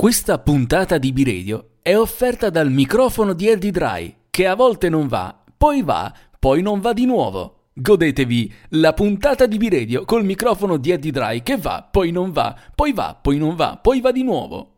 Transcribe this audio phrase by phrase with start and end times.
[0.00, 5.08] Questa puntata di B-Radio è offerta dal microfono di Eddie Dry, che a volte non
[5.08, 7.64] va, poi va, poi non va di nuovo.
[7.74, 12.56] Godetevi la puntata di B-Radio col microfono di Eddie Dry che va, poi non va,
[12.74, 14.70] poi va, poi non va, poi va di nuovo.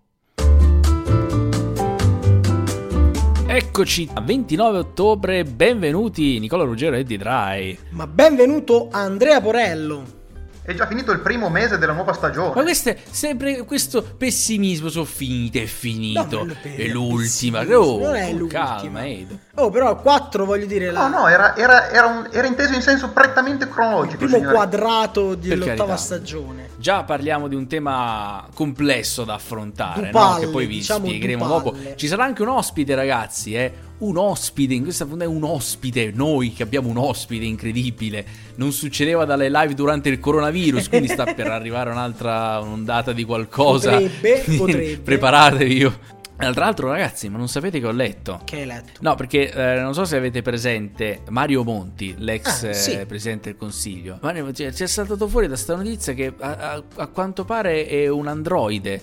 [3.47, 7.79] Eccoci, 29 ottobre, benvenuti Nicola Ruggero e Eddie Dry.
[7.91, 10.22] Ma benvenuto Andrea Porello.
[10.65, 12.53] È già finito il primo mese della nuova stagione.
[12.55, 16.45] Ma questo è sempre questo pessimismo, sono finite, è finito.
[16.45, 17.63] No, è l'ultima.
[17.77, 18.65] Oh, non è con l'ultima.
[18.77, 19.39] calma, Edo.
[19.57, 22.81] Oh, però 4 voglio dire, la- No, no, era, era- era un- era inteso in
[22.83, 24.13] senso prettamente cronologico.
[24.13, 24.55] il primo signori.
[24.55, 26.71] quadrato dell'ottava stagione.
[26.77, 30.37] Già parliamo di un tema complesso da affrontare, Due no?
[30.39, 31.75] che poi vi diciamo spiegheremo dopo.
[31.97, 33.73] Ci sarà anche un ospite, ragazzi, eh?
[34.03, 38.25] Un ospite, in questa puntata è un ospite, noi che abbiamo un ospite incredibile.
[38.57, 43.93] Non succedeva dalle live durante il coronavirus, quindi sta per arrivare un'altra ondata di qualcosa.
[43.93, 44.99] Potrebbe, potrebbe.
[44.99, 45.99] Preparatevi io.
[46.37, 48.41] Tra l'altro, ragazzi, ma non sapete che ho letto?
[48.45, 48.99] Che hai letto?
[49.03, 52.91] No, perché eh, non so se avete presente Mario Monti, l'ex Ah, sì.
[52.99, 54.19] eh, presidente del consiglio.
[54.21, 57.87] Mario, ci ci è saltato fuori da sta notizia che a, a- a quanto pare
[57.87, 59.01] è un androide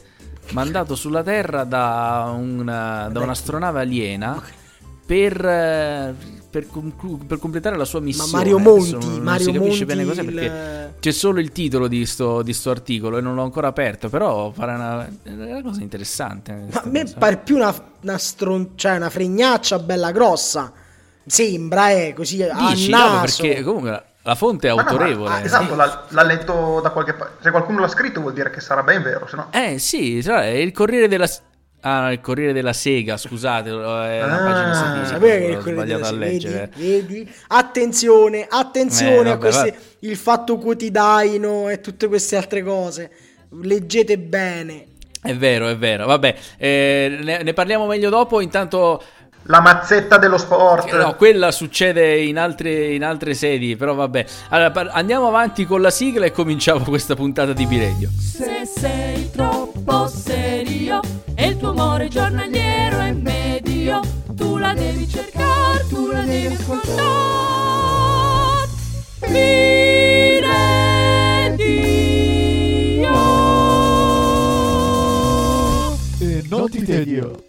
[0.52, 4.44] mandato sulla Terra da, un, eh, da un'astronave aliena
[5.10, 6.14] per, eh,
[6.52, 8.32] per, conclu- per completare la sua Ma missione.
[8.32, 11.40] Mario Adesso Monti, non, non Mario si capisce Monti, bene cos'è il- perché c'è solo
[11.40, 15.08] il titolo di sto, di sto articolo e non l'ho ancora aperto, però farà una,
[15.24, 16.52] è una cosa interessante.
[16.72, 17.16] Ma a me cosa.
[17.18, 20.72] pare più una, una stron- cioè una fregnaccia bella grossa.
[21.26, 23.42] Sembra, eh, così a Dici, no, naso.
[23.42, 25.30] perché comunque la, la fonte è Ma no, ma- autorevole.
[25.32, 27.44] ah, esatto, l'ha, l'ha letto da qualche parte.
[27.44, 29.48] Se qualcuno l'ha scritto vuol dire che sarà ben vero, se no...
[29.52, 31.28] Eh sì, cioè, è il Corriere della
[31.82, 36.06] Ah, no, il Corriere della Sega, scusate, è una Ah, pagina che il ho sbagliato
[36.06, 36.70] a leggere.
[36.76, 37.32] Vedi, vedi?
[37.48, 43.10] Attenzione, attenzione Eh, a vabbè, questi, va- il fatto quotidiano e tutte queste altre cose.
[43.62, 44.86] Leggete bene.
[45.22, 46.06] È vero, è vero.
[46.06, 48.40] Vabbè, eh, ne, ne parliamo meglio dopo.
[48.42, 49.02] Intanto,
[49.50, 50.94] La mazzetta dello sport.
[50.94, 54.24] eh, no, quella succede in altre, in altre sedi, però vabbè.
[54.50, 58.12] Allora, par- andiamo avanti con la sigla e cominciamo questa puntata di Biredio.
[58.20, 61.00] Se sei troppo serio
[61.34, 64.02] e il tuo amore giornaliero è medio,
[64.36, 67.08] tu la devi cercare, tu la devi ascoltare.
[71.56, 73.10] Dio.
[76.20, 77.44] E non ti tedio.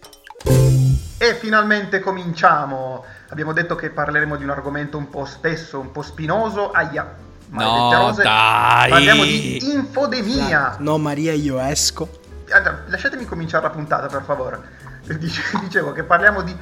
[1.31, 3.05] E finalmente cominciamo.
[3.29, 6.71] Abbiamo detto che parleremo di un argomento un po' spesso, un po' spinoso.
[6.71, 7.03] Aia.
[7.03, 8.23] No, maledette rose.
[8.23, 8.89] dai.
[8.89, 10.75] Parliamo di infodemia.
[10.79, 12.09] No, Maria, io esco.
[12.51, 14.59] Allora, lasciatemi cominciare la puntata, per favore.
[15.17, 16.53] Dice- Dicevo che parliamo di,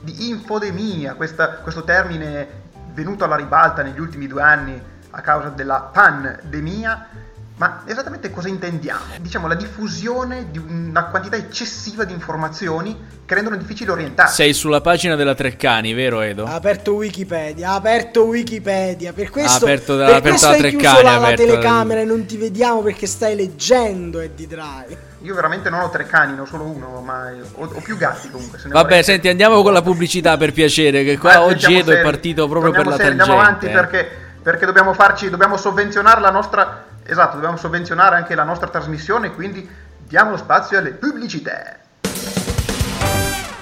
[0.00, 5.90] di infodemia, questa- questo termine venuto alla ribalta negli ultimi due anni a causa della
[5.92, 7.08] pandemia.
[7.58, 9.00] Ma esattamente cosa intendiamo?
[9.18, 12.94] Diciamo la diffusione di una quantità eccessiva di informazioni
[13.24, 14.34] che rendono difficile orientarsi.
[14.34, 16.44] Sei sulla pagina della Treccani, vero Edo?
[16.44, 19.14] Ha aperto Wikipedia, ha aperto Wikipedia.
[19.14, 22.00] Per questo, aperto da- per aperto questo da hai tre chiuso la, ha la telecamera
[22.02, 24.98] e non ti vediamo perché stai leggendo Eddie Drive.
[25.22, 28.28] Io veramente non ho tre cani, ne ho solo uno, ma ho, ho più gatti
[28.28, 28.58] comunque.
[28.58, 29.02] Se ne Vabbè, vorrei.
[29.04, 32.04] senti, andiamo con la pubblicità per piacere, che qua Ah, oggi sentiamo Edo è seri.
[32.04, 33.32] partito proprio per Torniamo la seri, tangente.
[33.32, 33.70] Andiamo avanti eh.
[33.70, 39.32] perché, perché dobbiamo farci, dobbiamo sovvenzionare la nostra, esatto, dobbiamo sovvenzionare anche la nostra trasmissione,
[39.32, 39.68] quindi
[40.06, 41.78] diamo lo spazio alle pubblicità.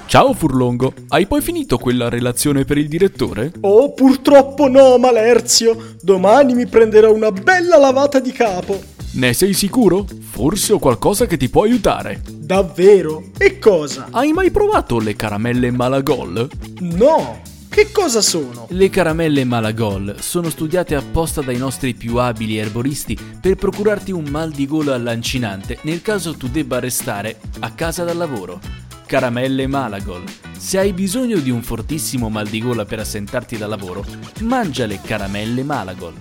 [0.07, 3.51] Ciao Furlongo, hai poi finito quella relazione per il direttore?
[3.63, 5.97] Oh, purtroppo no, Malerzio.
[6.01, 8.81] Domani mi prenderò una bella lavata di capo.
[9.15, 10.07] Ne sei sicuro?
[10.21, 12.21] Forse ho qualcosa che ti può aiutare.
[12.29, 13.25] Davvero?
[13.39, 14.09] E cosa?
[14.11, 16.49] Hai mai provato le caramelle Malagol?
[16.81, 17.54] No.
[17.75, 18.69] Che cosa sono?
[18.71, 24.53] Le caramelle Malagol sono studiate apposta dai nostri più abili erboristi per procurarti un mal
[24.53, 28.61] di gola lancinante nel caso tu debba restare a casa dal lavoro.
[29.07, 30.23] Caramelle Malagol.
[30.57, 34.05] Se hai bisogno di un fortissimo mal di gola per assentarti da lavoro,
[34.43, 36.15] mangia le caramelle Malagol.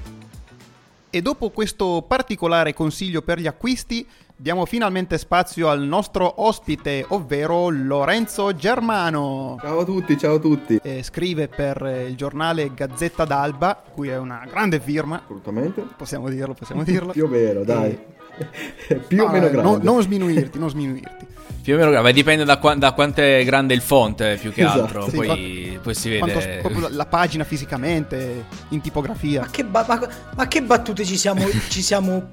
[1.12, 4.08] E dopo questo particolare consiglio per gli acquisti,
[4.44, 9.56] diamo finalmente spazio al nostro ospite, ovvero Lorenzo Germano.
[9.62, 10.82] Ciao a tutti, ciao a tutti.
[10.84, 15.86] Eh, scrive per eh, il giornale Gazzetta d'Alba, cui è una grande firma, Assolutamente.
[15.96, 17.14] possiamo dirlo, possiamo dirlo.
[17.14, 17.98] Più o meno, dai.
[19.08, 19.62] Più No, o meno eh, grande.
[19.62, 21.26] non- non sminuirti, non sminuirti.
[21.62, 24.64] Più o meno, beh, dipende da, qua- da quanto è grande il font, più che
[24.66, 24.82] Esatto.
[24.82, 25.10] altro.
[25.10, 26.58] Sì, poi, poi si vede.
[26.60, 29.40] proprio la, la pagina fisicamente, in tipografia.
[29.40, 32.30] Ma che, ba- ma- ma che battute ci siamo, ci siamo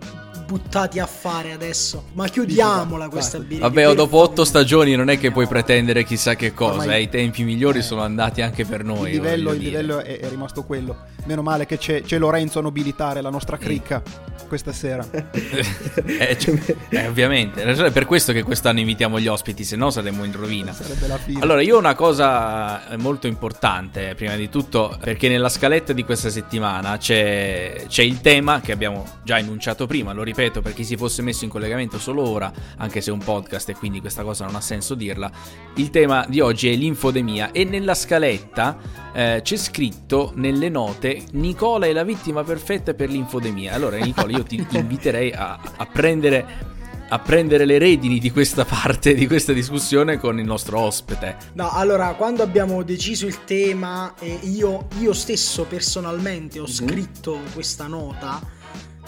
[0.50, 2.06] buttati a fare adesso?
[2.14, 3.69] Ma chiudiamola questa birra.
[3.69, 7.08] Vabbè, dopo otto stagioni non è che puoi pretendere chissà che cosa, Ormai- eh, i
[7.08, 9.11] tempi migliori sono andati anche per noi.
[9.11, 11.05] il livello, il livello è, è rimasto quello.
[11.26, 14.02] Meno male che c'è, c'è Lorenzo a nobilitare la nostra cricca
[14.49, 15.06] questa sera.
[16.20, 16.58] Eh, cioè,
[16.88, 20.73] eh, ovviamente, è per questo che quest'anno invitiamo gli ospiti, se no saremmo in rovina.
[20.73, 21.41] Sarebbe la fine.
[21.41, 26.29] Allora, io ho una cosa molto importante, prima di tutto, perché nella scaletta di questa
[26.29, 30.97] settimana c'è, c'è il tema che abbiamo già enunciato prima, lo ripeto per chi si
[30.97, 34.47] fosse messo in collegamento solo ora, anche se è un podcast e quindi questa cosa
[34.47, 35.31] non ha senso dirla.
[35.75, 38.79] Il tema di oggi è l'infodemia e nella scaletta
[39.13, 43.75] eh, c'è scritto nelle note Nicola è la vittima perfetta per l'infodemia.
[43.75, 46.69] Allora, Nicola, io ti inviterei a, a prendere
[47.13, 51.37] a prendere le redini di questa parte, di questa discussione con il nostro ospite.
[51.55, 57.89] No, allora, quando abbiamo deciso il tema e io, io stesso personalmente ho scritto questa
[57.89, 58.41] nota,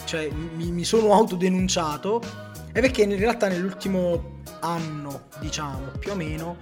[0.05, 2.21] cioè mi, mi sono autodenunciato,
[2.71, 6.57] è perché in realtà nell'ultimo anno, diciamo, più o meno,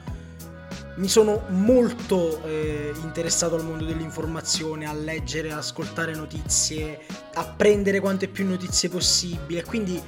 [0.96, 7.00] mi sono molto eh, interessato al mondo dell'informazione, a leggere, a ascoltare notizie,
[7.36, 10.02] a prendere quante più notizie possibile, quindi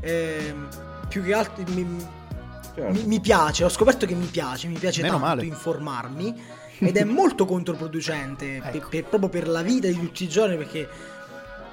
[0.00, 0.68] ehm,
[1.08, 2.06] più che altro mi,
[2.74, 2.92] Certo.
[2.92, 5.44] mi, mi piace, ho scoperto che mi piace, mi piace Meno tanto male.
[5.44, 6.40] informarmi
[6.78, 8.88] ed è molto controproducente per- Ecco.
[8.88, 10.88] per- proprio per la vita di tutti i giorni perché,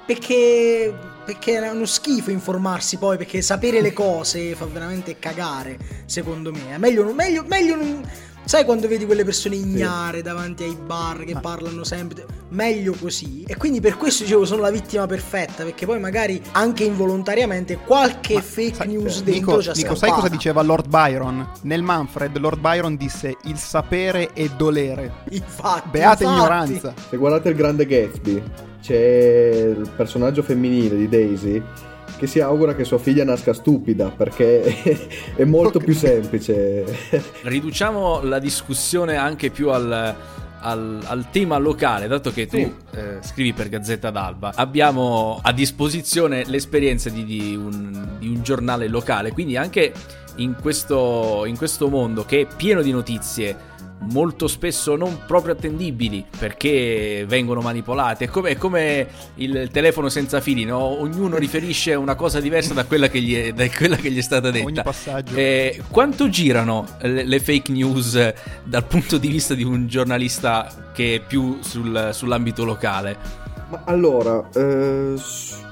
[0.06, 0.94] perché,
[1.24, 5.76] perché è uno schifo informarsi poi perché sapere le cose fa veramente cagare
[6.06, 6.74] secondo me.
[6.74, 8.08] È meglio, meglio, meglio non...
[8.46, 12.24] Sai quando vedi quelle persone ignare davanti ai bar che Ma- parlano sempre?
[12.50, 13.42] Meglio così.
[13.44, 18.34] E quindi per questo dicevo sono la vittima perfetta, perché poi magari anche involontariamente qualche
[18.34, 21.44] Ma fake sai- news Nico, dentro ci ha Nico, sai cosa diceva Lord Byron?
[21.62, 25.12] Nel Manfred, Lord Byron disse: Il sapere è dolere.
[25.30, 26.38] Infatti, Beata infatti.
[26.38, 26.94] ignoranza.
[27.10, 28.42] Se guardate il grande Gatsby,
[28.86, 31.60] c'è il personaggio femminile di Daisy
[32.16, 34.62] che si augura che sua figlia nasca stupida perché
[35.34, 36.84] è molto più semplice.
[37.42, 40.14] Riduciamo la discussione anche più al,
[40.60, 42.72] al- al tema locale, dato che tu Sì.
[42.94, 44.52] eh, scrivi per Gazzetta d'Alba.
[44.54, 49.92] Abbiamo a disposizione l'esperienza di, di un, di un giornale locale, quindi anche
[50.36, 56.24] in questo, in questo mondo che è pieno di notizie molto spesso non proprio attendibili
[56.38, 59.06] perché vengono manipolate è come, è come
[59.36, 60.78] il telefono senza fili no?
[60.78, 64.22] ognuno riferisce una cosa diversa da quella che gli è, da quella che gli è
[64.22, 65.34] stata detta Ogni passaggio.
[65.34, 68.34] eh, quanto girano le, le fake news eh,
[68.64, 73.16] dal punto di vista di un giornalista che è più sul- sull'ambito locale?
[73.68, 75.14] Ma allora, eh,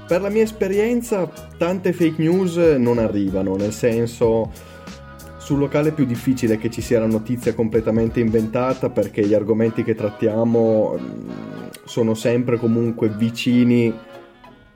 [0.07, 4.51] per la mia esperienza, tante fake news non arrivano, nel senso
[5.45, 9.85] sul locale è più difficile che ci sia una notizia completamente inventata perché gli argomenti
[9.85, 11.29] che trattiamo mm,
[11.85, 13.95] sono sempre comunque vicini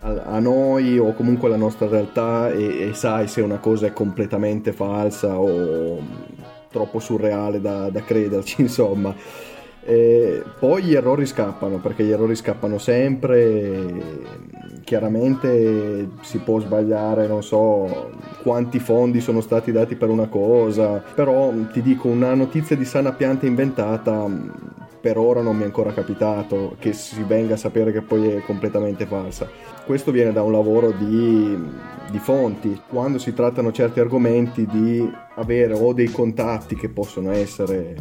[0.00, 3.94] a, a noi o comunque alla nostra realtà e, e sai se una cosa è
[3.94, 6.06] completamente falsa o mm,
[6.71, 9.14] troppo surreale da, da crederci, insomma.
[9.88, 14.37] E poi gli errori scappano perché gli errori scappano sempre.
[14.85, 18.11] Chiaramente si può sbagliare, non so
[18.43, 23.12] quanti fondi sono stati dati per una cosa, però ti dico una notizia di sana
[23.12, 24.52] pianta inventata mh,
[25.00, 28.40] per ora non mi è ancora capitato che si venga a sapere che poi è
[28.43, 29.49] completamente falsa.
[29.87, 31.56] Questo viene da un lavoro di,
[32.11, 37.94] di fonti, quando si trattano certi argomenti di avere o dei contatti che possono essere,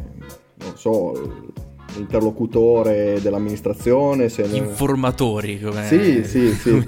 [0.55, 1.66] non so,
[1.97, 5.85] l'interlocutore dell'amministrazione, se ne- Informatori, come...
[5.87, 6.87] Sì, sì, sì.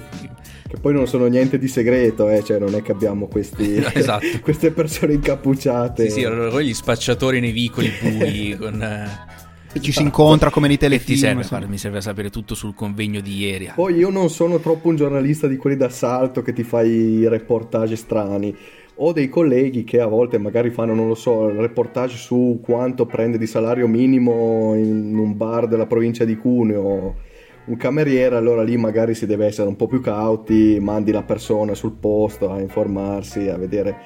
[0.70, 4.24] che poi non sono niente di segreto, eh, cioè non è che abbiamo questi, Esatto.
[4.42, 6.08] queste persone incappucciate.
[6.08, 8.80] Sì, sì, allora, gli spacciatori nei vicoli bui con...
[8.82, 11.40] eh, Ci si incontra come nei telefilm.
[11.40, 11.66] serve?
[11.66, 13.72] mi serve a sapere tutto sul convegno di ieri.
[13.74, 17.96] Poi io non sono troppo un giornalista di quelli d'assalto che ti fai i reportage
[17.96, 18.56] strani.
[19.02, 23.38] Ho dei colleghi che a volte magari fanno, non lo so, reportage su quanto prende
[23.38, 27.28] di salario minimo in un bar della provincia di Cuneo
[27.64, 31.74] un cameriere, allora lì magari si deve essere un po' più cauti, mandi la persona
[31.74, 33.96] sul posto a informarsi, a vedere.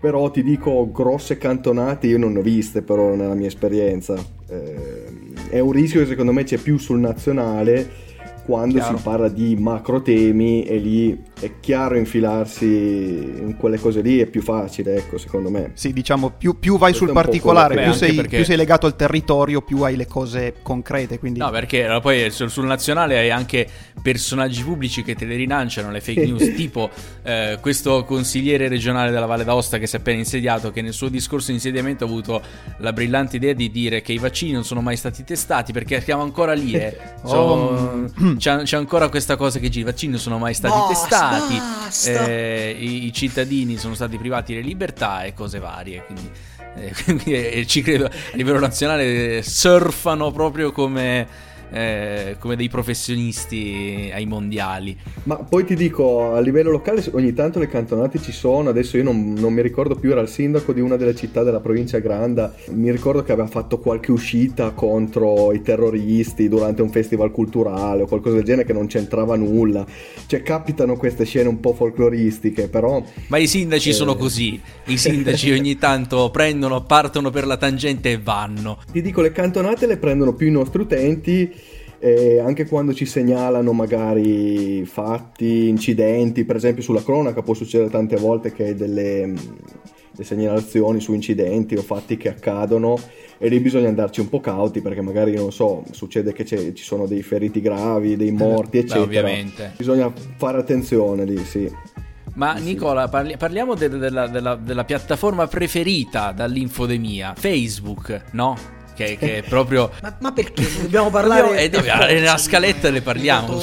[0.00, 4.14] Però ti dico, grosse cantonate io non ne ho viste però nella mia esperienza.
[4.48, 5.04] Eh,
[5.50, 8.06] è un rischio che secondo me c'è più sul nazionale
[8.44, 8.96] quando Chiaro.
[8.96, 14.26] si parla di macro temi e lì è chiaro infilarsi in quelle cose lì, è
[14.26, 15.70] più facile, ecco, secondo me.
[15.74, 18.86] Sì, diciamo, più, più vai Questo sul particolare, più che- sei, perché- più sei legato
[18.86, 21.18] al territorio, più hai le cose concrete.
[21.18, 23.66] Quindi No, perché allora, poi sul, sul nazionale hai anche
[24.02, 26.90] personaggi pubblici che te le rilanciano le fake news, tipo
[27.22, 31.08] eh, questo consigliere regionale della Valle d'Aosta che si è appena insediato, che nel suo
[31.08, 32.40] discorso di insediamento ha avuto
[32.78, 36.22] la brillante idea di dire che i vaccini non sono mai stati testati, perché siamo
[36.22, 36.96] ancora lì, eh.
[37.22, 38.36] Oh, Sono- mm.
[38.36, 41.27] c'è, c'è ancora questa cosa che dice i vaccini non sono mai stati Basta, violati,
[41.30, 42.26] basta.
[42.26, 46.04] eh, i, i cittadini sono stati privati delle libertà e cose varie.
[46.04, 46.30] Quindi,
[46.76, 51.26] eh, quindi, eh, ci credo a livello nazionale eh, surfano proprio come,
[51.70, 54.96] eh, come dei professionisti ai mondiali.
[55.24, 59.04] Ma poi ti dico, a livello locale ogni tanto le cantonate ci sono, adesso io
[59.04, 62.54] non, non mi ricordo più, era il sindaco di una delle città della provincia Granda,
[62.70, 68.06] mi ricordo che aveva fatto qualche uscita contro i terroristi durante un festival culturale o
[68.06, 69.86] qualcosa del genere che non c'entrava nulla.
[70.26, 73.02] Cioè capitano queste scene un po' folcloristiche, però...
[73.28, 73.92] Ma i sindaci Eh.
[73.92, 78.78] sono così, i sindaci ogni tanto prendono, partono per la tangente e vanno.
[78.90, 81.57] Ti dico, le cantonate le prendono più i nostri utenti.
[82.00, 88.16] Eh, anche quando ci segnalano magari fatti, incidenti, per esempio sulla cronaca può succedere tante
[88.16, 89.34] volte che delle, mh,
[90.12, 92.98] delle segnalazioni su incidenti o fatti che accadono
[93.38, 97.06] e lì bisogna andarci un po' cauti perché magari non so, succede che ci sono
[97.06, 99.00] dei feriti gravi, dei morti, Eh, Beh, eccetera.
[99.04, 99.72] ovviamente.
[99.76, 101.70] Bisogna fare attenzione lì, sì.
[102.34, 108.56] Ma Nicola, parli- parliamo de- della, della- della piattaforma preferita dall'infodemia, Facebook, no?
[108.98, 109.92] Che, che è proprio...
[110.02, 110.66] Ma, ma perché?
[110.82, 111.42] Dobbiamo parlare.
[111.42, 113.56] Dobbiamo- eh, dobbiamo- nella scaletta ne parliamo.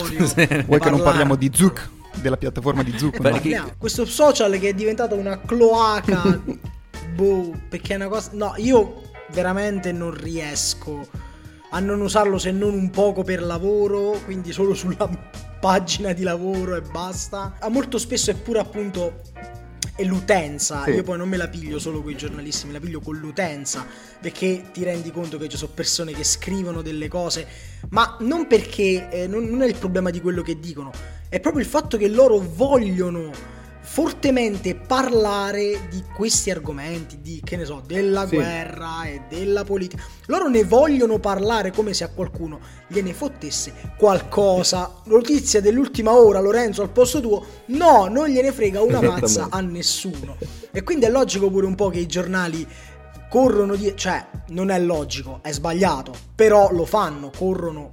[0.66, 3.20] Vuoi che non parliamo di Zuc, della piattaforma di Zuc?
[3.20, 3.30] No?
[3.32, 3.72] Parliamo.
[3.78, 6.40] Questo social che è diventato una cloaca.
[7.14, 8.30] boh, perché è una cosa.
[8.32, 9.02] No, io
[9.34, 11.06] veramente non riesco
[11.72, 15.10] a non usarlo se non un poco per lavoro, quindi solo sulla
[15.60, 17.56] pagina di lavoro e basta.
[17.60, 19.20] Ma molto spesso è pure appunto
[19.96, 20.84] è l'utenza.
[20.84, 20.92] Sì.
[20.92, 23.86] Io poi non me la piglio solo con i giornalisti, me la piglio con l'utenza.
[24.20, 27.48] Perché ti rendi conto che ci sono persone che scrivono delle cose,
[27.90, 30.92] ma non perché eh, non, non è il problema di quello che dicono,
[31.30, 33.55] è proprio il fatto che loro vogliono
[33.86, 38.36] fortemente parlare di questi argomenti, di che ne so, della Sì.
[38.36, 40.04] guerra e della politica.
[40.26, 45.02] Loro ne vogliono parlare come se a qualcuno gliene fottesse qualcosa.
[45.06, 47.46] Notizia dell'ultima ora, Lorenzo, al posto tuo.
[47.68, 50.36] No, non gliene frega una mazza a nessuno.
[50.72, 52.68] E quindi è logico pure un po' che i giornali
[53.30, 53.94] corrono di...
[53.96, 57.92] cioè, non è logico, è sbagliato, però lo fanno, corrono,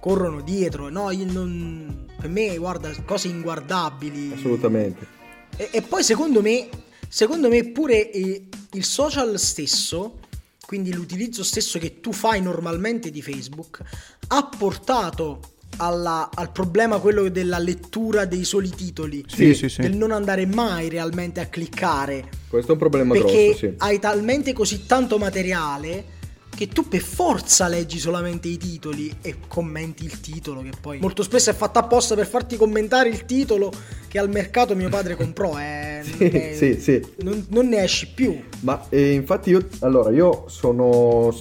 [0.00, 0.90] corrono dietro.
[0.90, 2.06] No, io non...
[2.20, 4.34] per me, guarda, cose inguardabili.
[4.34, 5.18] Assolutamente.
[5.56, 6.68] E, e poi secondo me,
[7.08, 10.18] secondo me pure eh, il social stesso,
[10.66, 13.80] quindi l'utilizzo stesso che tu fai normalmente di Facebook,
[14.28, 15.40] ha portato
[15.76, 19.24] alla- al problema quello della lettura dei soli titoli.
[19.26, 19.80] Sì, sì, sì.
[19.80, 22.28] Del non andare mai realmente a cliccare.
[22.48, 23.74] Questo è un problema Perché grosso, sì.
[23.78, 26.18] hai talmente così tanto materiale
[26.60, 31.22] che tu per forza leggi solamente i titoli e commenti il titolo che poi molto
[31.22, 33.72] spesso è fatto apposta per farti commentare il titolo
[34.08, 37.02] che al mercato mio padre comprò eh, Sì, eh, sì, sì.
[37.20, 41.34] Non, non ne esci più Ma eh, infatti io, allora, io sono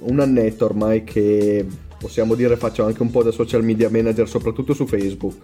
[0.00, 1.66] un annetto ormai che
[1.98, 5.36] possiamo dire faccio anche un po' da social media manager, soprattutto su Facebook.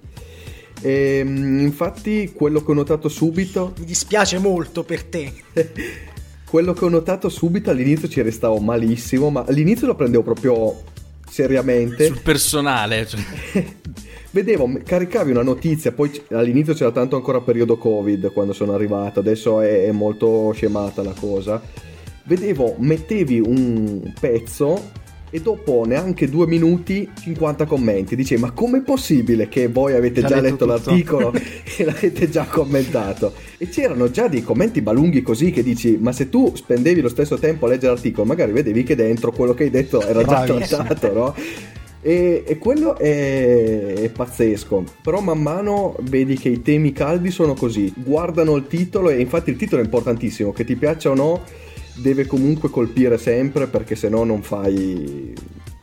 [0.83, 5.33] E, mm, infatti quello che ho notato subito, mi dispiace molto per te
[6.55, 10.83] quello che ho notato subito all'inizio ci restavo malissimo, ma all'inizio lo prendevo proprio
[11.29, 12.07] seriamente.
[12.07, 13.05] Sul personale.
[13.09, 13.21] cioè.
[14.31, 19.61] Vedevo, caricavi una notizia, poi all'inizio c'era tanto ancora periodo Covid quando sono arrivato, adesso
[19.63, 21.61] è, è molto scemata la cosa.
[22.23, 24.81] Vedevo, mettevi un pezzo
[25.35, 28.15] e dopo neanche due minuti 50 commenti.
[28.15, 31.33] Dicevi, ma com'è possibile che voi avete Già già, letto letto tutto." l'articolo
[31.77, 33.33] e l'avete già commentato?
[33.59, 37.37] E c'erano già dei commenti balunghi così che dici, ma se tu spendevi lo stesso
[37.37, 41.13] tempo a leggere l'articolo, magari vedevi che dentro quello che hai detto era già trattato,
[41.13, 41.35] no?
[42.01, 44.85] E, e quello è, è pazzesco.
[45.03, 47.93] Però man mano vedi che i temi caldi sono così.
[47.97, 51.43] Guardano il titolo e infatti il titolo è importantissimo, che ti piaccia o no,
[51.97, 55.33] deve comunque colpire sempre perché se no non fai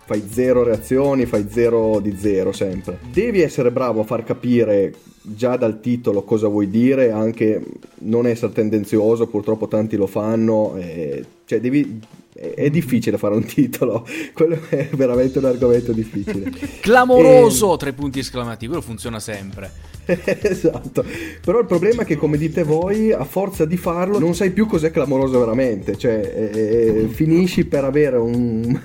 [0.04, 3.00] fai zero reazioni, fai zero di zero sempre.
[3.12, 7.64] Devi essere bravo a far capire già dal titolo cosa vuoi dire, anche
[8.00, 12.00] non essere tendenzioso, purtroppo tanti lo fanno, e- cioè devi
[12.34, 16.52] è è difficile fare un titolo, quello è veramente un argomento difficile.
[16.82, 17.76] Clamoroso!
[17.78, 19.72] Tre punti esclamativi, quello funziona sempre.
[20.06, 21.04] esatto.
[21.44, 24.66] Però il problema è che, come dite voi, a forza di farlo non sai più
[24.66, 25.98] cos'è clamoroso veramente.
[25.98, 28.82] Cioè, eh, finisci per avere un.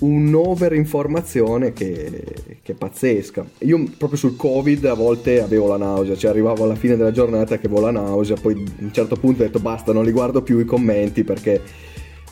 [0.00, 2.22] Un'overinformazione che,
[2.62, 3.44] che è pazzesca.
[3.60, 7.58] Io proprio sul Covid a volte avevo la nausea, cioè arrivavo alla fine della giornata
[7.58, 10.42] che avevo la nausea, poi a un certo punto ho detto basta, non li guardo
[10.42, 11.62] più i commenti perché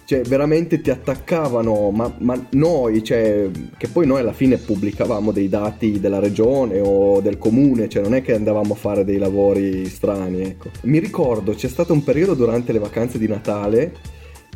[0.05, 5.49] cioè veramente ti attaccavano, ma, ma noi, cioè, che poi noi alla fine pubblicavamo dei
[5.49, 9.87] dati della regione o del comune, cioè non è che andavamo a fare dei lavori
[9.87, 10.71] strani, ecco.
[10.83, 13.95] Mi ricordo, c'è stato un periodo durante le vacanze di Natale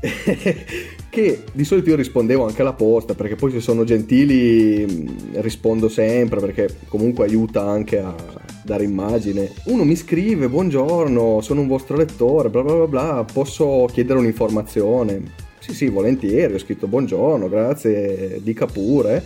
[1.09, 5.89] che di solito io rispondevo anche alla posta perché poi se sono gentili mh, rispondo
[5.89, 8.15] sempre perché comunque aiuta anche a
[8.63, 9.53] dare immagine.
[9.67, 15.45] Uno mi scrive buongiorno, sono un vostro lettore, bla bla bla bla, posso chiedere un'informazione?
[15.59, 19.25] Sì sì, volentieri, ho scritto buongiorno, grazie, dica pure.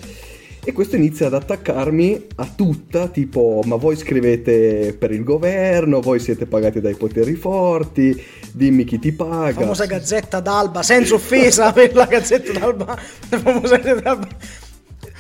[0.63, 6.21] E questo inizia ad attaccarmi a tutta, tipo, ma voi scrivete per il governo, voi
[6.21, 9.53] siete pagati dai poteri forti, dimmi chi ti paga.
[9.53, 12.85] La famosa Gazzetta d'Alba, senza offesa per la Gazzetta d'Alba,
[13.31, 14.29] la famosa Gazzetta d'Alba.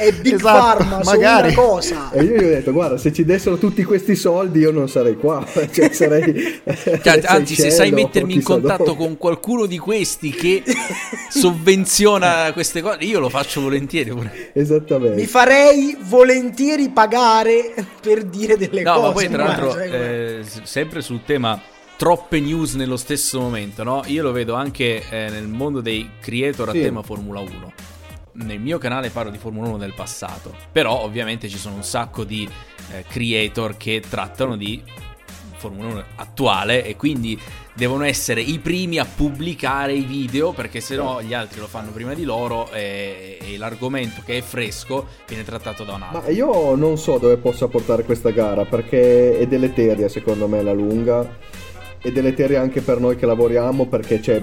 [0.01, 1.53] È Big Esatto, Pharma, magari.
[1.53, 2.11] su una cosa.
[2.13, 5.17] E io gli ho detto, guarda, se ci dessero tutti questi soldi io non sarei
[5.17, 6.61] qua, cioè sarei...
[7.03, 8.97] Cioè, anzi, se sai mettermi in contatto dove.
[8.97, 10.63] con qualcuno di questi che
[11.29, 14.11] sovvenziona queste cose, io lo faccio volentieri.
[14.11, 14.51] pure.
[14.55, 15.17] Esattamente.
[15.17, 19.07] Mi farei volentieri pagare per dire delle No, cose.
[19.07, 21.61] ma poi tra l'altro, cioè, eh, sempre sul tema
[21.97, 24.03] troppe news nello stesso momento, no?
[24.07, 26.81] Io lo vedo anche eh, nel mondo dei creator a Sì.
[26.81, 27.73] tema Formula 1.
[28.33, 32.25] Nel mio canale parlo di Formula 1 del passato, però ovviamente ci sono un sacco
[32.25, 32.49] di
[32.93, 34.83] eh, creator che trattano di
[35.57, 37.39] Formula 1 attuale e quindi
[37.75, 42.15] devono essere i primi a pubblicare i video perché sennò gli altri lo fanno prima
[42.15, 46.21] di loro e, e l'argomento che è fresco viene trattato da un altro.
[46.21, 50.73] Ma io non so dove possa portare questa gara perché è deleteria secondo me la
[50.73, 51.37] lunga.
[52.03, 54.43] È deleteria anche per noi che lavoriamo perché c'è,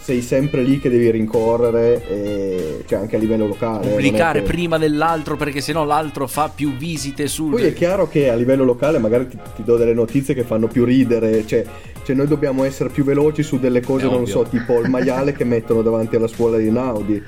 [0.00, 3.88] sei sempre lì che devi rincorrere, e, cioè anche a livello locale.
[3.88, 8.30] pubblicare che- prima dell'altro perché sennò l'altro fa più visite sul Poi è chiaro che
[8.30, 11.64] a livello locale magari ti, ti do delle notizie che fanno più ridere, cioè,
[12.02, 14.26] cioè noi dobbiamo essere più veloci su delle cose, È non ovvio.
[14.32, 17.22] so, tipo il maiale che mettono davanti alla scuola di Naudi.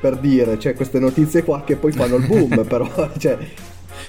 [0.00, 2.86] Per dire, cioè queste notizie qua che poi fanno il boom, però,
[3.18, 3.38] cioè,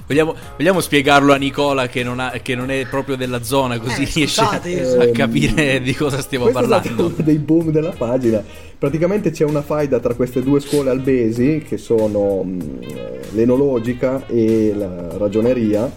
[0.05, 4.03] vogliamo, vogliamo spiegarlo a Nicola che non, ha- che non è proprio della zona così
[4.03, 8.43] Eh, riesce scusate, a ehm, capire di cosa stiamo parlando uno dei boom della pagina.
[8.77, 14.73] Praticamente c'è una faida tra queste due scuole albesi, che sono mh, eh, l'enologica e
[14.75, 15.89] la ragioneria.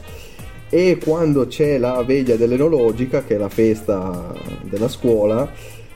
[0.71, 5.51] E quando c'è la veglia dell'enologica, che è la festa della scuola,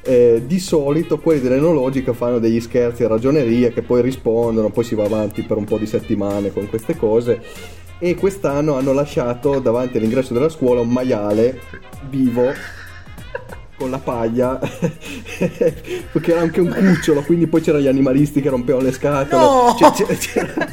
[0.05, 4.95] eh, di solito quelli dell'enologica fanno degli scherzi a ragioneria che poi rispondono, poi si
[4.95, 7.41] va avanti per un po' di settimane con queste cose.
[8.05, 11.61] E quest'anno hanno lasciato davanti all'ingresso della scuola un maiale
[12.09, 12.53] vivo
[13.77, 14.59] con la paglia
[16.13, 19.77] perché era anche un cucciolo quindi poi c'erano gli animalisti che rompevano le scatole No!
[19.79, 20.69] Cioè, c'era-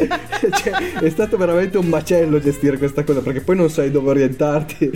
[0.58, 4.90] cioè, è stato veramente un macello gestire questa cosa perché poi non sai dove orientarti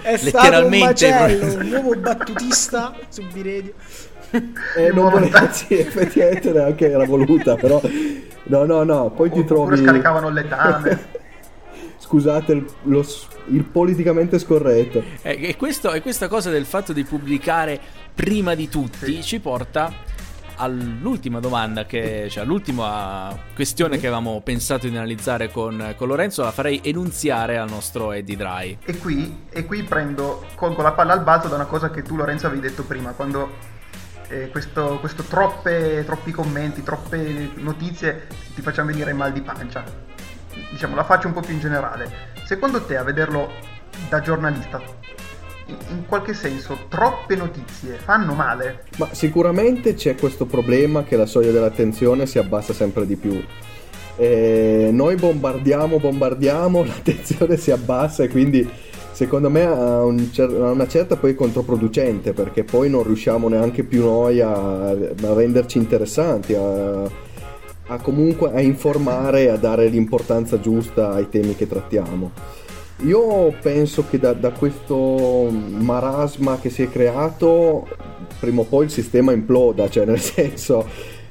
[0.00, 3.72] È stato un Letteralmente, macello, un nuovo battutista su Biredio.
[4.30, 7.80] e non volevo sì, effettivamente neanche era voluta però
[8.44, 11.18] no no no poi ti Oppure trovi scaricavano il letame.
[12.10, 13.06] Scusate il, lo
[13.46, 15.00] il politicamente scorretto.
[15.22, 17.80] Eh, e, questo, e questa cosa del fatto di pubblicare
[18.12, 20.08] prima di tutti ci porta
[20.56, 26.50] all'ultima domanda che cioè all'ultima questione che avevamo pensato di analizzare con, con Lorenzo la
[26.50, 28.78] farei enunziare al nostro Eddie Dry.
[28.84, 32.16] E qui, e qui prendo, colgo la palla al balzo da una cosa che tu
[32.16, 33.52] Lorenzo avevi detto prima, quando
[34.28, 40.09] eh, questo, questo troppe, troppi commenti, troppe notizie ti facciano venire mal di pancia.
[40.70, 42.28] Diciamo, la faccio un po' più in generale.
[42.44, 43.50] Secondo te, a vederlo
[44.08, 44.80] da giornalista,
[45.66, 48.84] in, qualche senso, troppe notizie fanno male?
[48.96, 53.42] Ma sicuramente c'è questo problema che la soglia dell'attenzione si abbassa sempre di più.
[54.16, 58.68] Eh, noi bombardiamo, bombardiamo, l'attenzione si abbassa e quindi
[59.12, 64.02] secondo me a, un cer- una certa poi controproducente perché poi non riusciamo neanche più
[64.02, 67.28] noi a, a renderci interessanti, a,
[67.90, 72.30] a comunque a informare, a dare l'importanza giusta ai temi che trattiamo.
[73.04, 77.88] Io penso che da, da questo marasma che si è creato,
[78.38, 80.86] prima o poi il sistema imploda, cioè nel senso,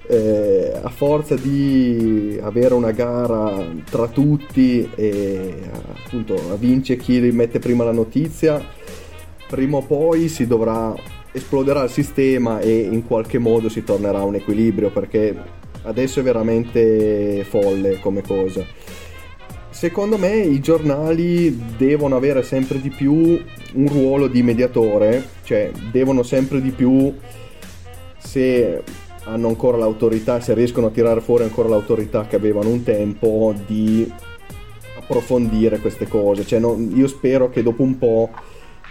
[0.07, 5.53] eh, a forza di avere una gara tra tutti e
[6.03, 8.61] appunto vince chi mette prima la notizia,
[9.47, 10.93] prima o poi si dovrà
[11.31, 16.23] esploderà il sistema e in qualche modo si tornerà a un equilibrio perché adesso è
[16.23, 18.65] veramente folle come cosa.
[19.69, 26.23] Secondo me i giornali devono avere sempre di più un ruolo di mediatore, cioè devono
[26.23, 27.13] sempre di più,
[28.17, 28.83] se
[29.23, 34.11] hanno ancora l'autorità, se riescono a tirare fuori ancora l'autorità che avevano un tempo, di
[34.97, 36.45] approfondire queste cose.
[36.45, 38.29] Cioè, non- io spero che dopo un po'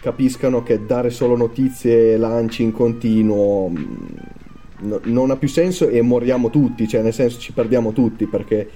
[0.00, 4.16] capiscano che dare solo notizie e lanci in continuo mh,
[4.80, 8.68] no- non ha più senso e moriamo tutti, cioè nel senso ci perdiamo tutti perché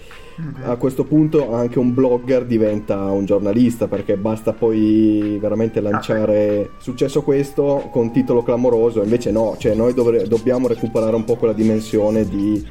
[0.63, 7.23] a questo punto anche un blogger diventa un giornalista perché basta poi veramente lanciare successo
[7.23, 12.27] questo con titolo clamoroso invece no cioè noi dovre- dobbiamo recuperare un po' quella dimensione
[12.27, 12.67] di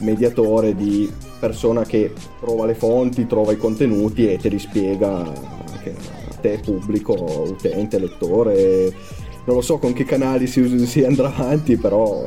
[0.00, 1.08] mediatore di
[1.38, 5.94] persona che trova le fonti trova i contenuti e te li spiega anche
[6.30, 7.14] a te pubblico
[7.48, 8.92] utente lettore.
[9.44, 12.26] Non lo so con che canali si, si andrà avanti però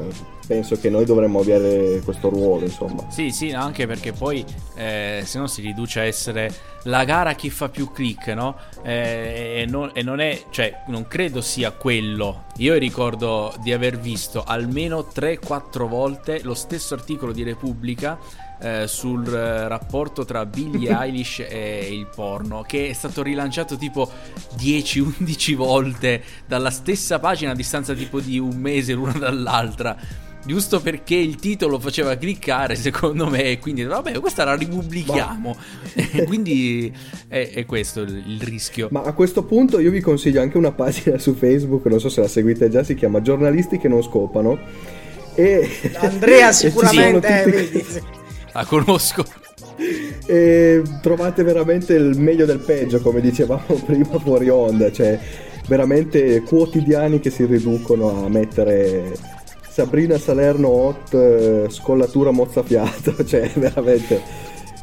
[0.50, 4.44] penso che noi dovremmo avere questo ruolo insomma Sì, sì, anche perché poi
[4.76, 6.52] eh, se no si riduce a essere
[6.84, 8.58] la gara chi fa più click, no?
[8.82, 12.46] Eh, e, non, e non è, cioè, non credo sia quello.
[12.58, 18.18] Io ricordo di aver visto almeno 3-4 volte lo stesso articolo di Repubblica
[18.60, 24.10] eh, sul eh, rapporto tra Billie Eilish e il porno, che è stato rilanciato tipo
[24.58, 30.28] 10-11 volte dalla stessa pagina a distanza tipo di un mese l'una dall'altra.
[30.46, 35.56] Giusto perché il titolo faceva cliccare, secondo me, e quindi vabbè, questa la ripubblichiamo.
[36.26, 36.92] Quindi
[37.28, 38.88] è, è questo il, rischio.
[38.92, 42.22] Ma a questo punto io vi consiglio anche una pagina su Facebook, non so se
[42.22, 44.58] la seguite già, si chiama Giornalisti che non scopano.
[45.36, 48.02] E Andrea sicuramente, eh, tutti-.
[48.54, 49.26] La conosco.
[50.26, 55.20] e trovate veramente il meglio del peggio, come dicevamo prima fuori onda, cioè
[55.68, 59.38] veramente quotidiani che si riducono a mettere
[59.70, 64.22] Sabrina Salerno hot eh, scollatura mozzafiato, cioè veramente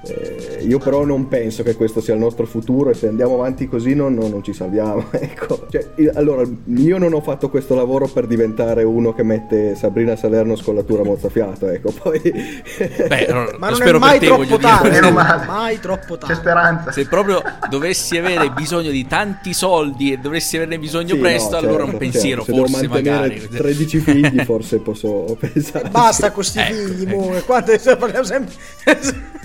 [0.09, 3.69] eh, io però non penso che questo sia il nostro futuro e se andiamo avanti
[3.69, 5.05] così non, non- non ci salviamo.
[5.27, 5.66] Ecco.
[5.71, 10.14] Cioè, io- allora, io non ho fatto questo lavoro per diventare uno che mette Sabrina
[10.16, 11.69] Salerno scollatura mozzafiato.
[11.69, 12.21] Ecco, poi...
[12.21, 14.59] Beh, no, Ma non è spero mai per te, troppo dire.
[14.61, 14.88] tardi.
[14.90, 15.47] Meno male.
[15.47, 16.35] Mai troppo C'è tardi.
[16.35, 16.92] speranza.
[16.92, 21.59] Se proprio dovessi avere bisogno di tanti soldi e dovessi averne bisogno Sì, presto, no,
[21.59, 22.45] allora certo, un pensiero, certo.
[22.45, 23.49] Se devo forse magari.
[23.49, 25.88] 13 figli, forse posso pensare.
[25.88, 27.35] Basta con sti Ecco, figli, ecco.
[27.35, 28.55] e quando parliamo sempre...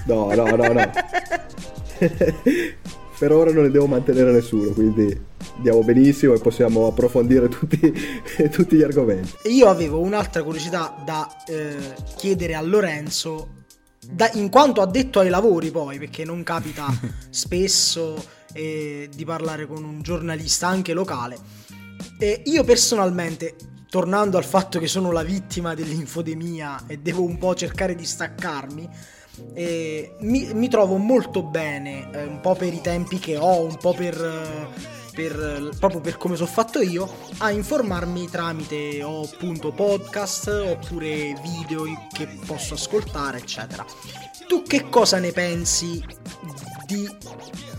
[0.06, 0.91] No, no, no, no.
[3.21, 5.15] per ora non ne devo mantenere nessuno, quindi
[5.57, 7.93] andiamo benissimo e possiamo approfondire tutti,
[8.49, 9.31] tutti gli argomenti.
[9.49, 11.75] Io avevo un'altra curiosità da eh,
[12.15, 13.65] chiedere a Lorenzo,
[14.03, 16.87] da- in quanto addetto ai lavori poi, perché non capita
[17.29, 21.37] spesso eh, di parlare con un giornalista anche locale.
[22.17, 23.55] E io personalmente,
[23.87, 28.89] tornando al fatto che sono la vittima dell'infodemia e devo un po' cercare di staccarmi,
[29.54, 33.77] eh, mi, mi trovo molto bene, eh, un po' per i tempi che ho, un
[33.77, 34.67] po' per, eh,
[35.13, 35.32] per,
[35.71, 41.84] eh, proprio per come sono fatto io, a informarmi tramite o appunto podcast oppure video
[42.12, 43.86] che posso ascoltare, eccetera.
[44.47, 46.04] Tu che cosa ne pensi
[46.86, 47.10] di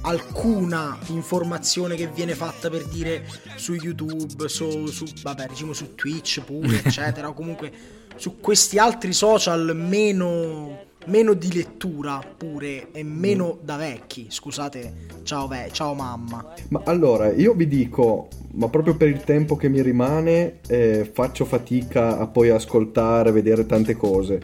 [0.02, 6.40] alcuna informazione che viene fatta per dire su YouTube, su, su vabbè, diciamo su Twitch
[6.40, 13.58] pure, eccetera, o comunque su questi altri social meno meno di lettura pure e meno
[13.62, 14.26] da vecchi.
[14.28, 16.54] Scusate, ciao ve, ciao mamma.
[16.68, 21.44] Ma allora, io vi dico, ma proprio per il tempo che mi rimane, eh, faccio
[21.44, 24.40] fatica a poi ascoltare, vedere tante cose.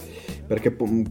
[0.46, 1.04] Perché po- mm,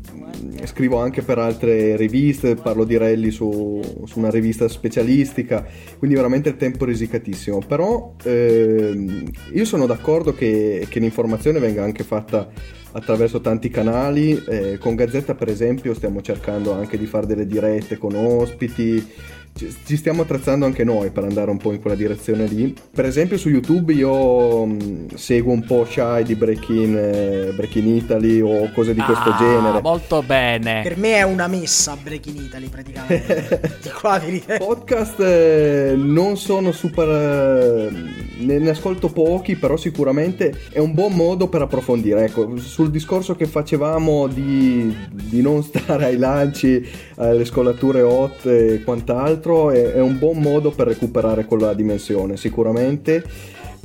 [0.63, 5.65] scrivo anche per altre riviste, parlo di rally su, su una rivista specialistica,
[5.99, 7.59] quindi veramente il tempo è risicatissimo.
[7.67, 12.49] Però ehm, io sono d'accordo che, che l'informazione venga anche fatta
[12.91, 14.43] attraverso tanti canali.
[14.47, 19.05] eh, con Gazzetta, per esempio, stiamo cercando anche di fare delle dirette con ospiti.
[19.53, 22.75] Ci ci stiamo attrezzando anche noi per andare un po' in quella direzione lì.
[22.93, 27.75] Per esempio, su YouTube io mh, seguo un po' Shy di Break In, eh, Break
[27.75, 29.81] In Italy o cose di questo Ah, genere.
[29.81, 30.81] Molto bene.
[30.83, 33.79] Per me è una messa Break in Italy praticamente.
[33.81, 34.57] Dico la verità.
[34.57, 37.07] Podcast eh, non sono super.
[37.09, 37.89] eh,
[38.39, 42.25] ne, ne ascolto pochi, però sicuramente è un buon modo per approfondire.
[42.25, 48.81] Ecco, sul discorso che facevamo di, di non stare ai lanci, alle scollature hot e
[48.83, 49.36] quant'altro,
[49.71, 53.23] è, è un buon modo per recuperare quella dimensione, sicuramente,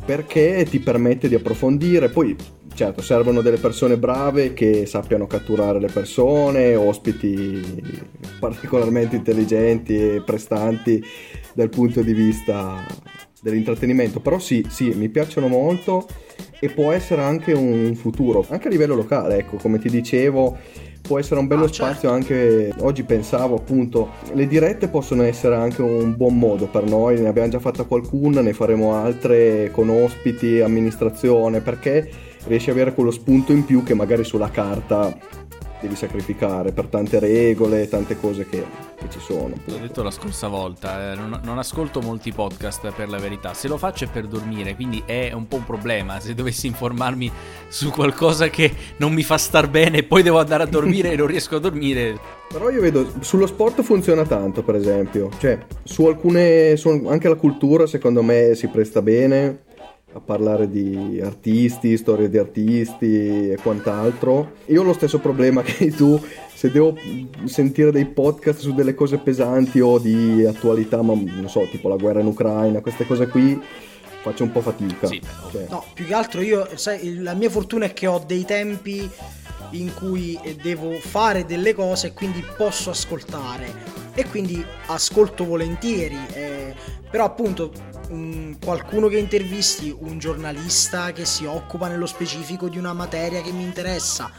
[0.04, 2.08] perché ti permette di approfondire.
[2.08, 2.36] Poi.
[2.74, 7.60] Certo, servono delle persone brave che sappiano catturare le persone, ospiti
[8.40, 11.04] particolarmente intelligenti e prestanti
[11.52, 12.82] dal punto di vista
[13.42, 14.20] dell'intrattenimento.
[14.20, 16.08] Però sì, sì, mi piacciono molto
[16.58, 20.56] e può essere anche un futuro, anche a livello locale, ecco, come ti dicevo,
[21.02, 21.84] può essere un bello Ah, certo.
[21.92, 27.20] spazio anche oggi pensavo appunto le dirette possono essere anche un buon modo per noi
[27.20, 32.08] ne abbiamo già fatta qualcuna ne faremo altre con ospiti amministrazione perché
[32.46, 35.16] riesci ad avere quello spunto in più che magari sulla carta
[35.82, 38.64] devi sacrificare per tante regole, tante cose che,
[38.96, 39.54] che ci sono.
[39.64, 43.66] L'ho detto la scorsa volta, eh, non, non ascolto molti podcast per la verità, se
[43.66, 47.30] lo faccio è per dormire, quindi è un po' un problema se dovessi informarmi
[47.68, 51.16] su qualcosa che non mi fa star bene e poi devo andare a dormire e
[51.16, 52.16] non riesco a dormire.
[52.48, 57.34] Però io vedo, sullo sport funziona tanto per esempio, cioè su alcune, su anche la
[57.34, 59.70] cultura secondo me si presta bene
[60.12, 64.52] a parlare di artisti, storie di artisti e quant'altro.
[64.66, 66.20] Io ho lo stesso problema che hai tu,
[66.54, 66.96] se devo
[67.44, 71.96] sentire dei podcast su delle cose pesanti o di attualità, ma non so, tipo la
[71.96, 73.60] guerra in Ucraina, queste cose qui,
[74.22, 75.06] faccio un po' fatica.
[75.06, 78.44] Sì, Cioè, No, più che altro io, sai, la mia fortuna è che ho dei
[78.44, 79.08] tempi
[79.70, 86.74] in cui devo fare delle cose e quindi posso ascoltare e quindi ascolto volentieri, eh,
[87.10, 87.72] però appunto
[88.10, 93.50] un- qualcuno che intervisti, un giornalista che si occupa nello specifico di una materia che
[93.52, 94.30] mi interessa,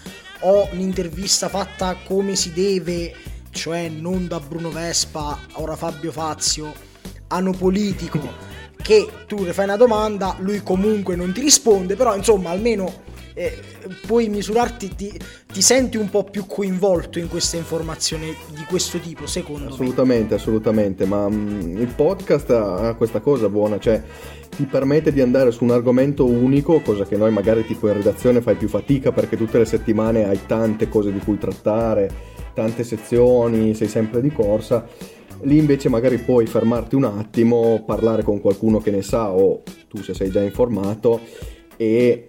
[0.41, 3.15] o un'intervista fatta come si deve,
[3.49, 6.71] cioè non da Bruno Vespa, ora Fabio Fazio,
[7.29, 8.19] anopolitico,
[8.83, 13.57] che tu le fai una domanda, lui comunque non ti risponde, però insomma almeno eh,
[14.05, 15.19] puoi misurarti, ti,
[15.51, 19.71] ti senti un po' più coinvolto in questa informazione di questo tipo, secondo me.
[19.71, 24.03] Assolutamente, assolutamente, ma mm, il podcast ha questa cosa buona, cioè
[24.55, 28.41] ti permette di andare su un argomento unico, cosa che noi magari tipo in redazione
[28.41, 32.11] fai più fatica perché tutte le settimane hai tante cose di cui trattare,
[32.53, 34.85] tante sezioni, sei sempre di corsa.
[35.43, 40.01] Lì invece magari puoi fermarti un attimo, parlare con qualcuno che ne sa o tu
[40.01, 41.19] se sei già informato
[41.75, 42.25] e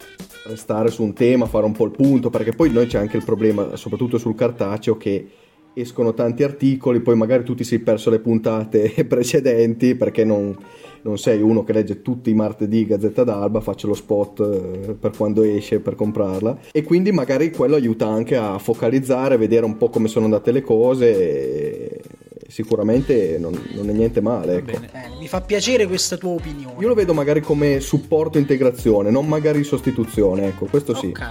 [0.46, 3.24] restare su un tema, fare un po' il punto, perché poi noi c'è anche il
[3.24, 5.28] problema, soprattutto sul cartaceo, che
[5.74, 10.56] escono tanti articoli, poi magari tu ti sei perso le puntate precedenti perché non,
[11.02, 15.12] non sei uno che legge tutti i martedì Gazzetta d'Alba, faccio lo spot eh, per
[15.16, 16.58] quando esce per comprarla.
[16.72, 20.62] E quindi magari quello aiuta anche a focalizzare, vedere un po' come sono andate le
[20.62, 22.00] cose e
[22.48, 24.56] sicuramente non, non è niente male.
[24.56, 24.72] Ecco.
[24.72, 24.88] Bene.
[24.92, 26.76] Bene, mi fa piacere questa tua opinione.
[26.78, 31.06] Io lo vedo magari come supporto integrazione, non magari sostituzione, ecco, questo sì.
[31.06, 31.26] Ok.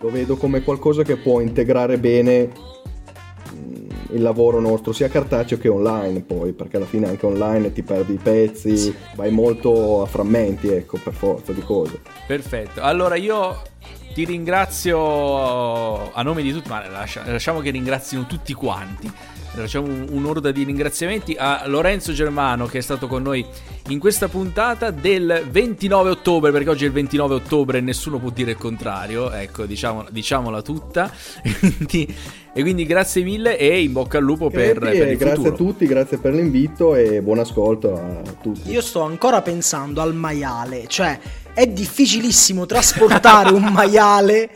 [0.00, 2.50] Lo vedo come qualcosa che può integrare bene
[3.54, 7.82] mm, il lavoro nostro, sia cartaceo che online poi, perché alla fine anche online ti
[7.82, 12.00] perdi i pezzi, vai molto a frammenti, ecco, per forza di cose.
[12.26, 13.62] Perfetto, allora io
[14.12, 19.10] ti ringrazio a nome di tutti, ma lascia- lasciamo che ringrazino tutti quanti.
[19.62, 23.44] Facciamo un- un'orda di ringraziamenti a Lorenzo Germano che è stato con noi
[23.88, 28.30] in questa puntata del 29 ottobre, perché oggi è il 29 ottobre e nessuno può
[28.30, 31.10] dire il contrario, ecco, diciamo, diciamola tutta.
[32.56, 35.52] E quindi grazie mille e in bocca al lupo per, per il grazie futuro.
[35.52, 38.70] a tutti, grazie per l'invito e buon ascolto a tutti.
[38.70, 41.20] Io sto ancora pensando al maiale, cioè
[41.52, 44.48] è difficilissimo trasportare un maiale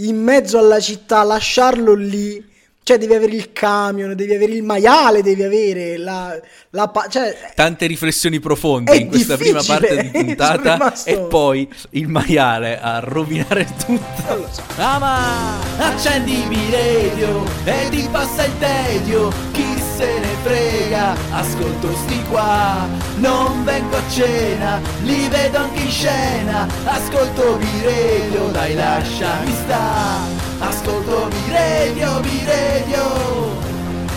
[0.00, 2.44] in mezzo alla città, lasciarlo lì.
[2.86, 6.40] Cioè devi avere il camion, devi avere il maiale, devi avere la...
[6.70, 11.68] la pa- cioè, Tante riflessioni profonde in questa prima parte di puntata rimasto- e poi
[11.90, 14.48] il maiale a rovinare tutto.
[14.52, 14.62] so.
[14.76, 22.86] Ama, accendimi radio e ti passa il tedio, chi se ne frega, ascolto sti qua,
[23.16, 30.18] non vengo a cena, li vedo anche in scena, ascolto mi radio, dai lasciami sta,
[30.58, 33.04] ascolto mi radio, mi radio,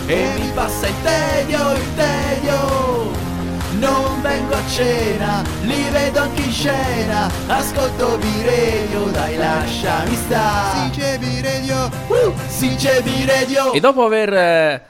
[0.05, 3.27] e mi passa il tedio, il tedio.
[3.79, 10.99] Non vengo a cena, li vedo anche in scena Ascolto video, dai lasciami sta Sì,
[10.99, 11.89] c'è radio.
[12.07, 14.81] uh, Sì c'è radio E dopo aver eh,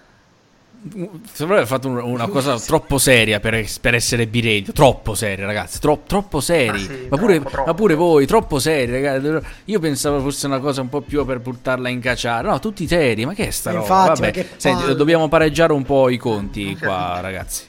[1.32, 5.46] secondo me ha fatto un- una cosa troppo seria per, per essere B-Radio, troppo seria
[5.46, 9.46] ragazzi, tro- troppo seri, Ma sì, ma, pure, troppo, ma pure voi, troppo seri ragazzi,
[9.66, 13.26] io pensavo fosse una cosa un po' più per buttarla in cacciare, no tutti seri,
[13.26, 13.86] ma che è sta Eh, roba?
[14.12, 17.64] infatti, Vabbè, senti, dobbiamo pareggiare un po' i conti Non si qua ragazzi.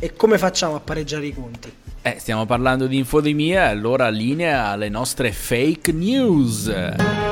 [0.00, 1.72] E come facciamo a pareggiare i conti?
[2.02, 7.27] Eh, stiamo parlando di infodemia, allora linea alle nostre fake news.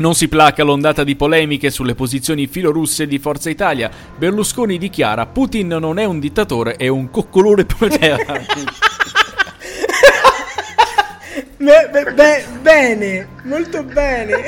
[0.00, 3.90] Non si placa l'ondata di polemiche sulle posizioni filorusse di Forza Italia.
[4.16, 7.66] Berlusconi dichiara Putin non è un dittatore, è un coccolone
[11.58, 14.42] Be- be- be- bene, molto bene.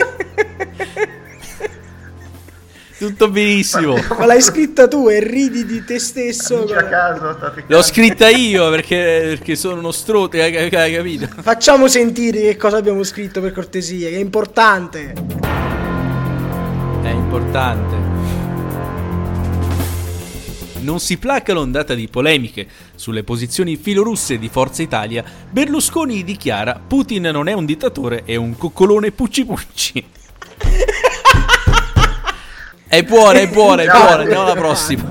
[3.02, 3.96] Tutto benissimo.
[4.16, 6.62] Ma l'hai scritta tu e ridi di te stesso.
[6.72, 7.36] A caso,
[7.66, 11.26] L'ho scritta io perché, perché sono uno strote, hai hai capito?
[11.40, 15.14] Facciamo sentire che cosa abbiamo scritto per cortesia, che è importante.
[17.02, 17.96] È importante.
[20.82, 27.30] Non si placa l'ondata di polemiche sulle posizioni filorusse di Forza Italia, Berlusconi dichiara Putin
[27.32, 30.06] non è un dittatore, è un coccolone pucci pucci.
[32.92, 35.04] È buona, è buona, è buona, andiamo alla prossima.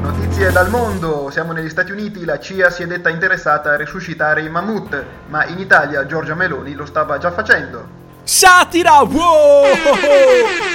[0.00, 4.42] Notizie dal mondo, siamo negli Stati Uniti, la CIA si è detta interessata a resuscitare
[4.42, 7.86] i mammut, ma in Italia Giorgia Meloni lo stava già facendo.
[8.24, 9.02] Satira!
[9.02, 10.73] Wow!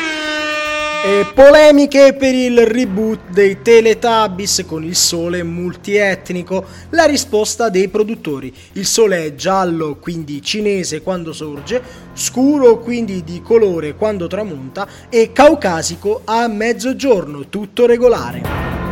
[1.02, 6.66] E polemiche per il reboot dei Teletubbies con il sole multietnico.
[6.90, 8.54] La risposta dei produttori.
[8.74, 11.82] Il sole è giallo, quindi cinese quando sorge,
[12.14, 18.89] scuro, quindi di colore quando tramonta e caucasico a mezzogiorno, tutto regolare.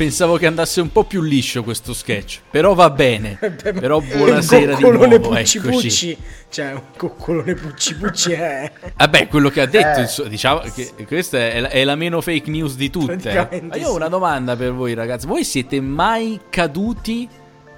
[0.00, 3.36] Pensavo che andasse un po' più liscio questo sketch, però va bene.
[3.60, 5.60] Però un buonasera di nuovo, pucci eccoci.
[5.60, 6.18] pucci.
[6.48, 8.72] Cioè, un coccolone pucci pucci è.
[8.96, 10.28] Vabbè, quello che ha detto, Eh.
[10.30, 13.60] diciamo che questa è la, è la meno fake news di tutte.
[13.60, 13.96] Ma io ho sì.
[13.96, 15.26] una domanda per voi, ragazzi.
[15.26, 17.28] Voi siete mai caduti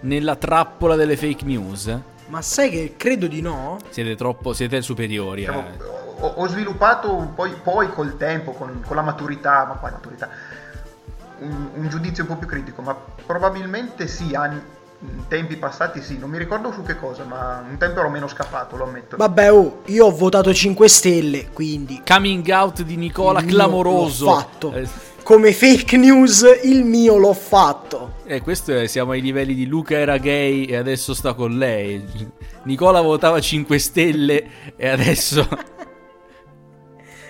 [0.03, 1.99] nella trappola delle fake news?
[2.27, 3.79] Ma sai che credo di no?
[3.89, 5.41] Siete troppo, siete superiori.
[5.41, 5.85] Diciamo, eh.
[6.21, 10.29] ho, ho sviluppato poi, poi col tempo, con, con la maturità, ma quale maturità?
[11.43, 14.61] Un, un giudizio un po' più critico, ma probabilmente sì, anni-
[15.01, 18.29] in tempi passati sì, non mi ricordo su che cosa, ma un tempo ero meno
[18.29, 19.17] scappato, lo ammetto.
[19.17, 24.27] Vabbè, oh, io ho votato 5 stelle, quindi Coming out di Nicola il clamoroso.
[24.27, 24.73] L'ho fatto.
[24.73, 24.89] Eh,
[25.25, 28.15] Come fake news, il mio l'ho fatto.
[28.25, 32.05] eh, questo è, siamo ai livelli di Luca era gay e adesso sta con lei.
[32.65, 34.45] Nicola votava 5 stelle
[34.77, 35.49] e adesso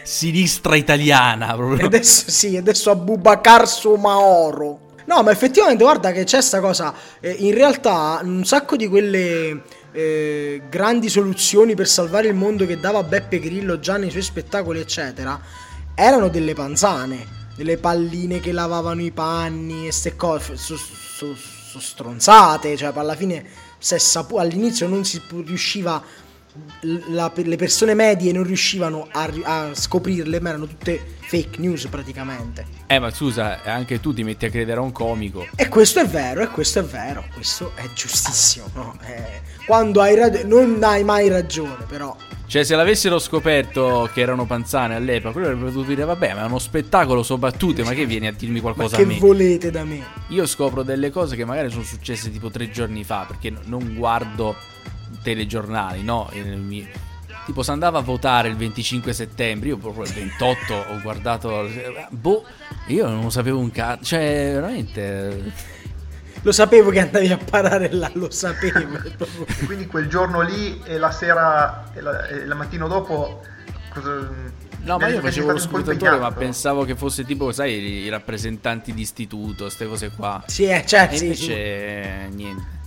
[0.02, 1.54] sinistra italiana.
[1.54, 1.86] Proprio.
[1.86, 4.90] adesso sì, adesso Abubakar Somaoro.
[5.04, 6.94] No, ma effettivamente guarda che c'è sta cosa.
[7.20, 9.62] eh, in realtà un sacco di quelle
[9.92, 14.80] eh, grandi soluzioni per salvare il mondo che dava Beppe Grillo già nei suoi spettacoli,
[14.80, 15.40] eccetera,
[15.94, 17.40] erano delle panzane.
[17.54, 20.56] Delle palline che lavavano i panni e ste cose.
[20.56, 21.34] Sono
[21.78, 22.76] stronzate.
[22.76, 23.44] Cioè, alla fine,
[23.78, 26.02] sapu- all'inizio non si riusciva
[27.08, 32.66] la- le persone medie non riuscivano a, a scoprirle, ma erano tutte fake news praticamente.
[32.86, 35.46] Eh, ma scusa, anche tu ti metti a credere a un comico.
[35.56, 38.66] E questo è vero, e questo è vero, questo è giustissimo.
[38.74, 38.96] no?
[39.06, 42.14] Eh, quando hai ragione, non hai mai ragione, però.
[42.44, 46.46] Cioè, se l'avessero scoperto che erano panzane all'epoca, quello avrebbe potuto dire: Vabbè, ma è
[46.46, 49.16] uno spettacolo, so battute, ma che vieni a dirmi qualcosa che a me?
[49.18, 50.04] volete da me?
[50.28, 53.94] Io scopro delle cose che magari sono successe tipo tre giorni fa, perché no- non
[53.94, 54.54] guardo
[55.22, 56.30] telegiornali, no?
[57.44, 61.68] Tipo, se andava a votare il 25 settembre, io proprio il 28 ho guardato.
[62.10, 62.44] Boh,
[62.86, 64.04] io non sapevo un cazzo.
[64.04, 65.52] Cioè, veramente.
[66.42, 68.98] Lo sapevo che andavi a parare là, lo sapevo.
[69.66, 73.42] quindi quel giorno lì e la sera e la, e la mattino dopo
[73.92, 74.28] cosa,
[74.84, 78.92] No, ma io facevo lo scrutatore, ma pensavo che fosse tipo, sai, i i rappresentanti
[78.92, 80.42] di istituto, queste cose qua.
[80.46, 82.34] sì, eh, cioè, E sì, invece sì.
[82.34, 82.80] niente.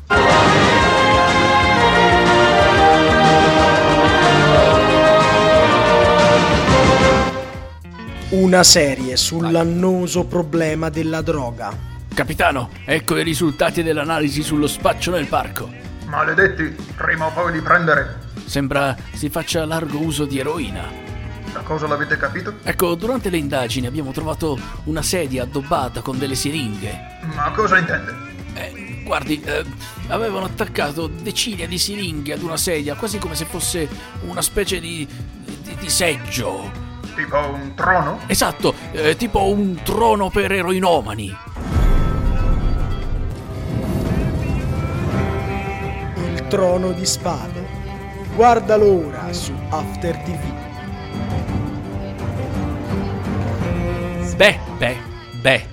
[8.30, 11.72] Una serie sull'annoso problema della droga.
[12.12, 15.72] Capitano, ecco i risultati dell'analisi sullo spaccio nel parco.
[16.08, 18.22] Maledetti, prima o poi li prendere.
[18.44, 20.90] Sembra si faccia largo uso di eroina.
[21.54, 22.56] La cosa l'avete capito?
[22.64, 27.20] Ecco, durante le indagini abbiamo trovato una sedia addobbata con delle siringhe.
[27.36, 28.12] Ma cosa intende?
[28.56, 29.64] Eh, guardi, eh,
[30.08, 33.88] avevano attaccato decine di siringhe ad una sedia, quasi come se fosse
[34.22, 35.08] una specie di,
[35.62, 36.85] di, di seggio.
[37.16, 38.20] Tipo un trono?
[38.28, 41.34] Esatto, eh, tipo un trono per eroinomani.
[46.34, 47.84] Il trono di spade.
[48.36, 50.54] Guardalo ora su After TV.
[54.36, 54.98] Beh, beh,
[55.42, 55.66] beh,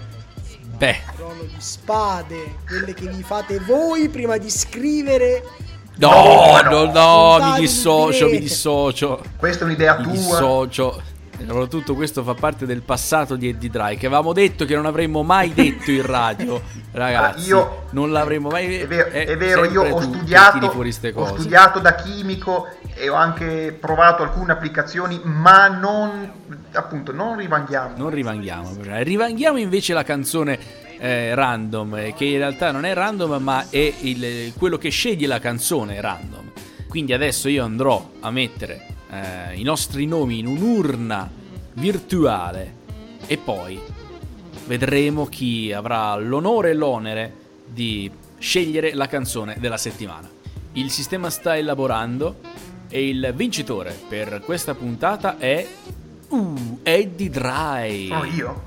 [0.78, 0.96] beh.
[1.16, 5.42] Trono di spade, quelle che vi fate voi prima di scrivere.
[5.96, 9.20] No, no, no, no, mi di dissocio, mi dissocio.
[9.36, 10.12] Questa è un'idea Mi tua?
[10.12, 11.02] dissocio.
[11.44, 15.22] Soprattutto questo fa parte del passato di Eddie Dry che avevamo detto che non avremmo
[15.22, 16.60] mai detto in radio,
[16.92, 17.48] ragazzi.
[17.48, 20.66] Io- non l'avremmo mai È vero, eh, è vero, io ho studiato,
[21.14, 26.30] ho studiato da chimico e ho anche provato alcune applicazioni, ma non,
[26.72, 27.94] appunto, non rivanghiamo.
[27.96, 30.58] Non rivanghiamo, rivanghiamo invece la canzone
[30.98, 35.26] eh, random, eh, che in realtà non è random, ma è il- quello che sceglie
[35.26, 36.50] la canzone random.
[36.88, 41.30] Quindi adesso io andrò a mettere eh, i nostri nomi in un'urna
[41.74, 42.80] virtuale
[43.26, 43.80] e poi
[44.66, 47.34] vedremo chi avrà l'onore e l'onere
[47.66, 50.28] di scegliere la canzone della settimana.
[50.72, 52.36] Il sistema sta elaborando
[52.88, 55.66] e il vincitore per questa puntata è
[56.28, 58.08] uh, Eddie Dry.
[58.08, 58.62] Sono io.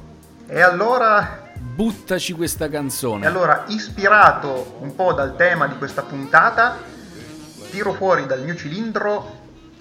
[0.47, 3.25] E allora, Buttaci questa canzone.
[3.25, 6.77] e allora, ispirato un po' dal tema di questa puntata,
[7.71, 9.34] tiro fuori dal mio cilindro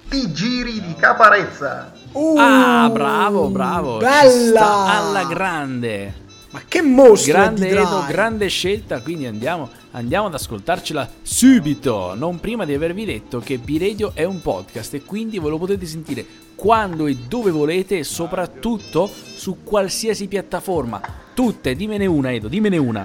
[0.09, 1.93] Ti giri di Caparezza.
[2.13, 3.99] Uh, ah, bravo, bravo.
[3.99, 4.61] Ci Bella!
[4.61, 6.23] sta alla grande.
[6.55, 12.65] Ma che mostro Grande Edo, grande scelta, quindi andiamo, andiamo ad ascoltarcela subito, non prima
[12.65, 16.25] di avervi detto che B-Radio è un podcast e quindi ve lo potete sentire
[16.55, 21.01] quando e dove volete e soprattutto su qualsiasi piattaforma.
[21.35, 23.05] Tutte, dimmene una Edo, dimmene una.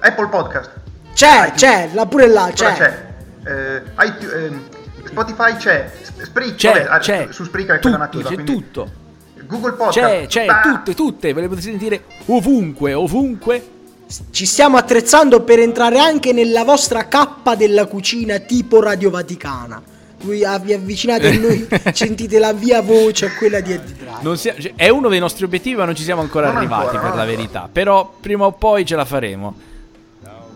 [0.00, 0.70] Apple Podcast.
[1.14, 2.74] C'è, c'è, là pure là, c'è.
[2.74, 3.06] c'è?
[3.44, 4.62] Eh, iTunes- ehm,
[5.06, 5.90] Spotify c'è.
[6.22, 8.28] Spreaker, C'è, vabbè, ah, c'è, Su Spreaker è tutto, quella nativa.
[8.28, 8.90] c'è quindi- tutto.
[9.46, 9.98] Google Podcast.
[9.98, 13.68] C'è, c'è, Ah, tutte, tutte, ve le potete sentire ovunque, ovunque.
[14.30, 19.80] Ci stiamo attrezzando per entrare anche nella vostra cappa della cucina tipo Radio Vaticana.
[20.22, 23.94] Voi vi avvicinate a noi, sentite la via voce, quella di Eddie.
[24.20, 26.82] Non sia- cioè, è uno dei nostri obiettivi, ma non ci siamo ancora Non arrivati
[26.86, 27.36] ancora, per la ancora.
[27.36, 27.68] verità.
[27.70, 29.54] Però prima o poi ce la faremo.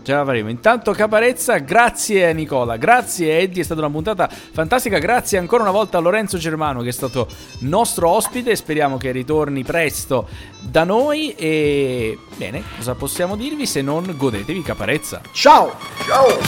[0.03, 0.49] Ce la faremo.
[0.49, 4.97] Intanto Caparezza, grazie Nicola, grazie Eddie, è stata una puntata fantastica.
[4.97, 7.27] Grazie ancora una volta a Lorenzo Germano che è stato
[7.59, 8.55] nostro ospite.
[8.55, 10.27] Speriamo che ritorni presto
[10.59, 11.35] da noi.
[11.35, 15.21] E bene, cosa possiamo dirvi se non godetevi Caparezza?
[15.31, 15.75] Ciao!
[16.05, 16.39] Ciao!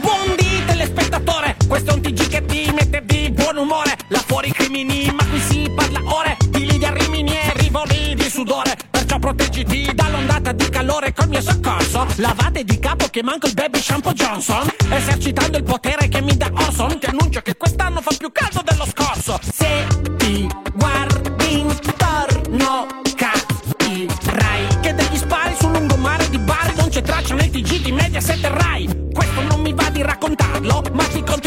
[0.00, 3.96] Buondì telespettatore, questo è un TG che ti mette di buon umore.
[4.08, 8.28] Là fuori i crimini, ma qui si parla ore di Lidia Rimini e rivoli di
[8.28, 8.95] sudore.
[9.16, 12.06] Perciò proteggiti dall'ondata di calore col mio soccorso.
[12.16, 14.68] Lavate di capo che manco il baby shampoo Johnson.
[14.90, 18.86] Esercitando il potere che mi dà Orson, ti annuncio che quest'anno fa più caldo dello
[18.86, 19.38] scorso.
[19.42, 19.86] Se
[20.16, 27.50] ti guardi intorno, capirai che degli spari sul lungomare di Bari non c'è traccia nei
[27.50, 29.08] TG di Mediaset e Rai.
[29.12, 31.45] Questo non mi va di raccontarlo, ma ti conto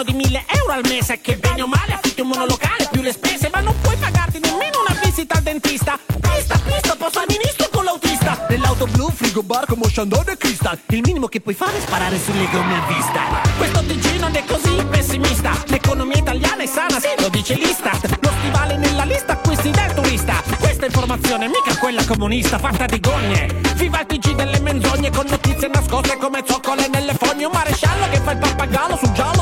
[0.00, 1.20] meno di 1000 euro al mese.
[1.20, 4.80] Che bene o male affitti un monolocale più le spese, ma non puoi pagarti nemmeno
[4.86, 5.98] una visita al dentista.
[6.20, 8.46] Pista, pista, posso al ministro con l'autista.
[8.48, 10.78] Nell'auto blu, frigo bar come Chandon e Crystal.
[10.88, 13.20] Il minimo che puoi fare è sparare sulle gomme a vista.
[13.56, 15.50] Questo TG non è così pessimista.
[15.66, 18.18] L'economia italiana è sana, sì, lo dice l'Istat.
[18.20, 20.42] Lo stivale nella lista acquisti del turista.
[20.58, 23.60] Questa informazione mica quella comunista fatta di gogne.
[23.74, 27.44] Viva il TG delle menzogne con notizie nascoste come zoccole nelle fogne.
[27.44, 29.39] Un maresciallo che fa il pappagallo sul giallo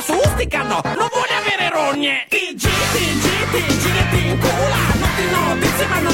[0.00, 2.26] ma su Ustica no, non vuole avere rogne.
[2.28, 4.76] TG, TG, TG, le ti incula.
[4.98, 6.09] Noti notizie ma non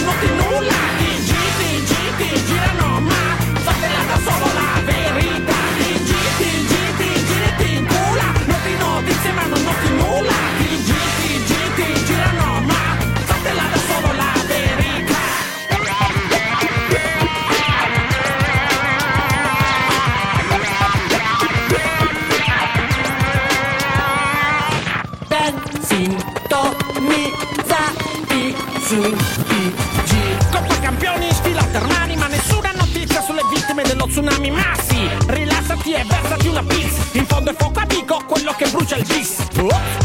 [34.17, 37.03] tsunami Ma sì, rilassati e versati una pizza.
[37.13, 39.37] In fondo è fuoco amico quello che brucia il bis.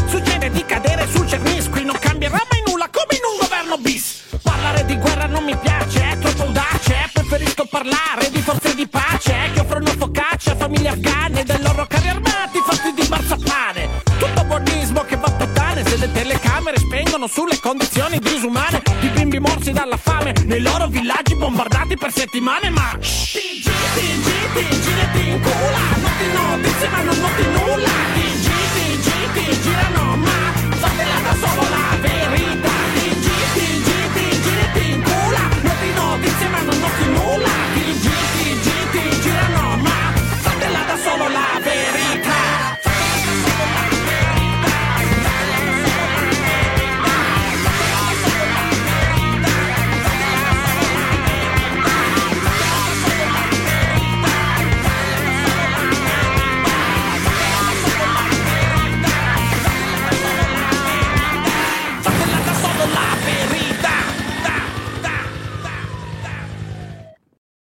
[0.06, 4.20] Succede di cadere sul cernisqui Non cambierà mai nulla come in un governo bis.
[4.42, 7.10] Parlare di guerra non mi piace, è troppo audace.
[7.12, 12.08] Preferisco parlare di forze di pace Che offrono focaccia a famiglie afghane Dei loro carri
[12.08, 13.88] armati fatti di marzapane
[14.18, 18.82] Tutto buonismo che va a puttane Se le telecamere spengono sulle condizioni disumane.
[19.00, 24.28] Di bimbi morsi dalla fame Nei loro villaggi bombardati per settimane Ma shh, TG, TG,
[24.54, 25.82] TG, le ti incula.
[26.00, 27.51] Noti notizie ma non nulla